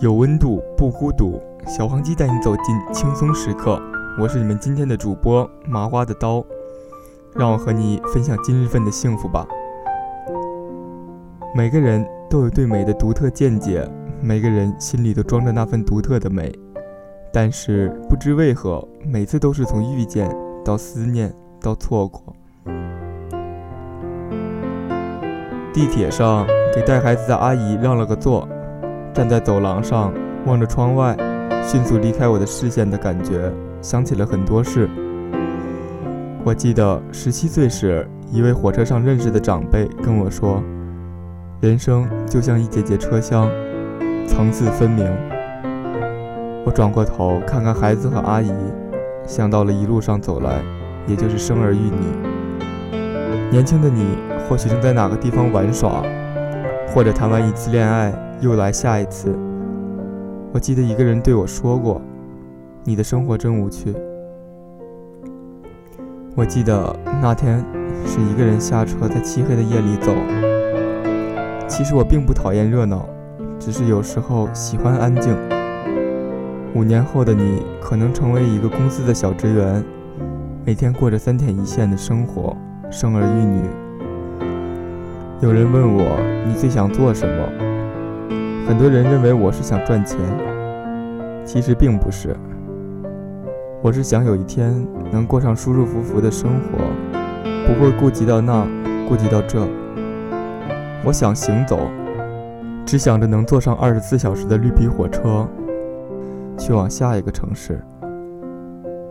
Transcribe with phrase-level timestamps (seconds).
[0.00, 3.82] 有温度不孤独，小黄鸡带你走进轻松时刻。
[4.16, 6.44] 我是你们今天的主播麻花的刀，
[7.34, 9.44] 让我和你分享今日份的幸福吧。
[11.52, 13.90] 每个人都有对美的独特见解，
[14.20, 16.56] 每个人心里都装着那份独特的美，
[17.32, 20.30] 但是不知为何，每次都是从遇见
[20.64, 22.22] 到思念到错过。
[25.72, 28.48] 地铁上给带孩子的阿姨让了个座。
[29.18, 30.14] 站在走廊上，
[30.46, 31.16] 望着窗外，
[31.66, 33.52] 迅速离开我的视线的感觉，
[33.82, 34.88] 想起了很多事。
[36.44, 40.62] 我记得十七岁时，一位火车上认识的长辈跟我说
[41.60, 43.50] ：“人生就像一节节车厢，
[44.24, 45.04] 层次分明。”
[46.64, 48.52] 我转过头看看孩子和阿姨，
[49.26, 50.62] 想到了一路上走来，
[51.08, 53.50] 也就是生儿育女。
[53.50, 54.16] 年轻的你，
[54.48, 56.04] 或许正在哪个地方玩耍，
[56.94, 58.14] 或者谈完一次恋爱。
[58.40, 59.36] 又来下一次。
[60.52, 62.00] 我记得一个人对我说过
[62.84, 63.94] ：“你的生活真无趣。”
[66.36, 67.64] 我记得那天
[68.06, 70.12] 是一个人下车，在漆黑的夜里走。
[71.66, 73.08] 其实我并不讨厌热闹，
[73.58, 75.36] 只是有时候喜欢安静。
[76.74, 79.84] 五年后的你，可能成为一个公司的小职员，
[80.64, 82.56] 每天过着三点一线的生活，
[82.90, 83.62] 生儿育女。
[85.40, 87.34] 有人问我：“你最想做什么？”
[88.68, 90.18] 很多人认为我是想赚钱，
[91.42, 92.36] 其实并不是。
[93.80, 96.78] 我是想有一天能过上舒舒服服的生活，
[97.66, 98.68] 不会顾及到那，
[99.08, 99.66] 顾及到这。
[101.02, 101.80] 我想行走，
[102.84, 105.48] 只想着能坐上二十四小时的绿皮火车，
[106.58, 107.82] 去往下一个城市。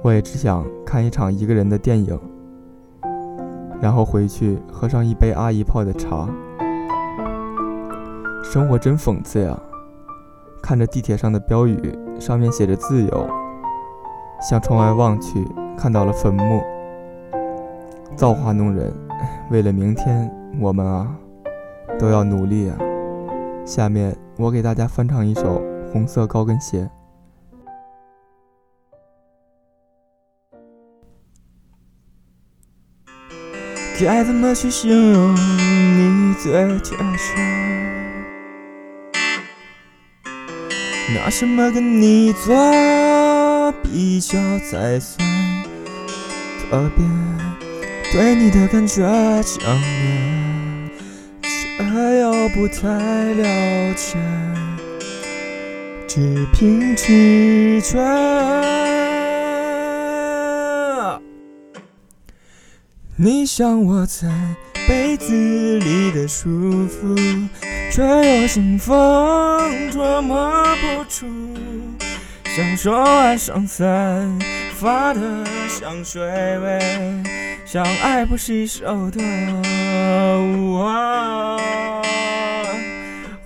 [0.00, 2.18] 我也只想看一场一个人的电影，
[3.82, 6.26] 然后回去喝上一杯阿姨泡的茶。
[8.42, 9.58] 生活真讽刺呀！
[10.60, 13.28] 看着地铁上的标语，上面写着“自由”，
[14.40, 15.44] 向窗外望去，
[15.78, 16.62] 看到了坟墓。
[18.14, 18.92] 造化弄人，
[19.50, 20.30] 为了明天，
[20.60, 21.16] 我们啊，
[21.98, 22.76] 都要努力啊！
[23.64, 25.60] 下面我给大家翻唱一首
[25.92, 26.84] 《红色高跟鞋》。
[34.04, 38.01] 该怎么去形容你最贴切？
[41.10, 45.18] 拿什么跟你做比较才算
[46.70, 47.04] 特别？
[48.12, 49.02] 对你的感觉
[49.42, 50.90] 强烈，
[51.78, 52.88] 却又不太
[53.34, 54.18] 了解，
[56.06, 57.98] 只凭直觉。
[63.16, 64.28] 你像窝在
[64.88, 67.14] 被子里的舒服。
[67.92, 68.02] 却
[68.40, 71.26] 又像风，捉摸不出，
[72.56, 74.38] 像手腕上散
[74.80, 75.20] 发的
[75.68, 76.80] 香水味，
[77.66, 79.20] 像爱不释手的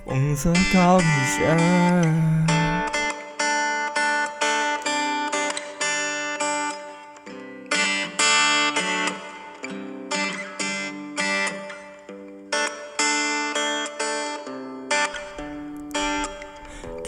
[0.05, 2.46] 红色高跟鞋。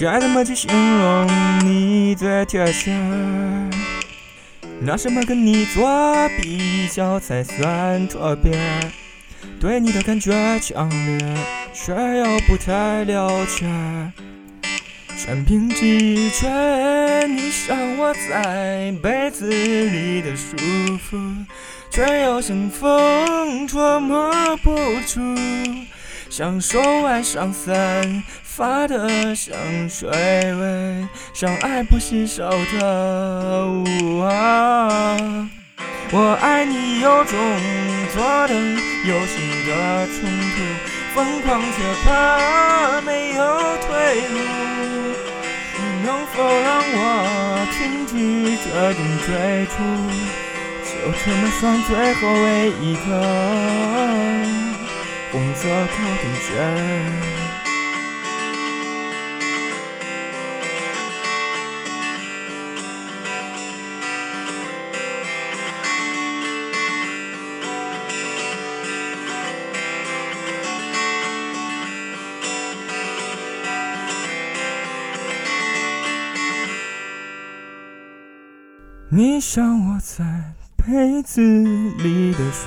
[0.02, 1.28] 该怎么去形容
[1.66, 2.90] 你最贴切？
[4.80, 5.86] 拿什么跟你做
[6.42, 8.58] 比较才算特别？
[9.60, 11.18] 对你的感觉强烈，
[11.74, 13.66] 却又不太了解。
[15.18, 20.56] 全凭直觉，你像窝在被子里的舒
[20.96, 21.18] 服，
[21.92, 24.32] 却又像风捉摸
[24.64, 24.74] 不
[25.06, 25.20] 住。
[26.30, 29.58] 像手腕上散发的香
[29.90, 32.48] 水味，像爱不释手
[32.80, 35.18] 的雾啊！
[36.12, 37.36] 我爱你有种
[38.14, 38.56] 左等
[39.06, 40.56] 右行的冲突，
[41.16, 43.44] 疯狂却怕没有
[43.88, 44.38] 退路。
[45.78, 48.14] 你能否让我停止
[48.64, 49.28] 这种追
[49.66, 49.76] 逐？
[50.86, 50.90] 就
[51.26, 52.46] 这么双最后唯
[52.82, 53.10] 一的
[55.32, 55.40] 的。
[55.40, 57.40] 红色高跟鞋。
[79.12, 80.24] 你像我在
[80.90, 82.66] 被子里的舒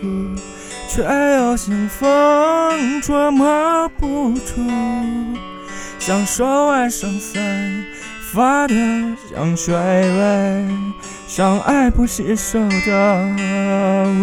[0.00, 0.40] 服。
[0.88, 4.66] 却又像风捉摸不住，
[5.98, 7.84] 像手腕上散
[8.32, 8.74] 发的
[9.30, 10.66] 香水味，
[11.26, 14.16] 像爱不释手的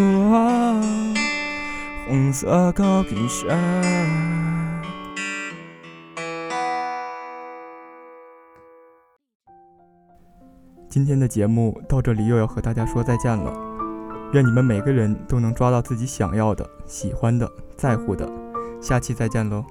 [2.07, 3.45] 红色高跟鞋。
[10.95, 13.53] 今天的节目到这里又要和大家说再见了，
[14.31, 18.25] 愿你们每个人都能抓到自己想要的、喜欢的、在乎的。
[18.79, 19.65] 下期再见喽。